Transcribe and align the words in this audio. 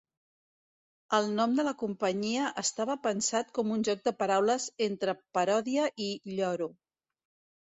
El 1.17 1.27
nom 1.39 1.51
de 1.59 1.65
la 1.67 1.73
companyia 1.81 2.47
estava 2.61 2.95
pensat 3.03 3.53
com 3.59 3.75
un 3.77 3.85
joc 3.91 4.01
de 4.09 4.15
paraules 4.23 4.67
entre 4.87 5.15
"paròdia" 5.39 5.87
i 6.09 6.11
"lloro". 6.41 6.71